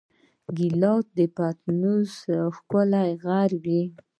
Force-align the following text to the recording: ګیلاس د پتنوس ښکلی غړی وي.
ګیلاس 0.57 1.05
د 1.17 1.19
پتنوس 1.35 2.13
ښکلی 2.55 3.09
غړی 3.23 3.57
وي. 3.63 3.81